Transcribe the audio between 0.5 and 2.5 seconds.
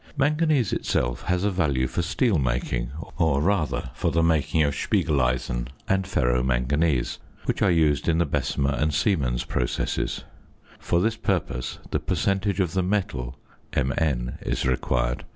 itself has a value for steel